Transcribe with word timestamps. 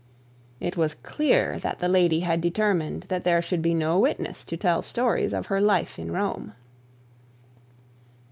It 0.59 0.75
was 0.77 0.95
clear 0.95 1.59
that 1.59 1.77
the 1.77 1.87
lady 1.87 2.21
had 2.21 2.41
determined 2.41 3.03
that 3.09 3.23
there 3.23 3.39
should 3.39 3.61
be 3.61 3.75
no 3.75 3.99
witness 3.99 4.43
to 4.45 4.57
tell 4.57 4.81
stories 4.81 5.31
of 5.31 5.45
her 5.45 5.61
life 5.61 5.99
in 5.99 6.09
Rome. 6.11 6.53